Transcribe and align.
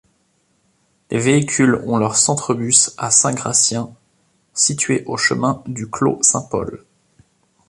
Les 1.11 1.19
véhicules 1.19 1.75
ont 1.85 1.97
leur 1.99 2.15
centre-bus 2.15 2.95
à 2.97 3.11
Saint-Gratien, 3.11 3.93
situé 4.55 5.03
au 5.05 5.15
chemin 5.15 5.61
du 5.67 5.87
Clos 5.91 6.17
Saint-Paul. 6.23 6.83